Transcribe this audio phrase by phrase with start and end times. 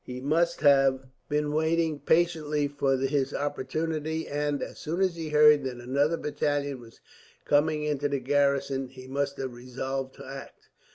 [0.03, 5.63] He must have been waiting patiently for his opportunity and, as soon as he heard
[5.65, 6.99] that another battalion was
[7.45, 10.69] coming into the garrison, he must have resolved to act.